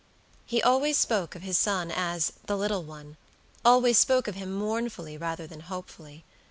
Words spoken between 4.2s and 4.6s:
of him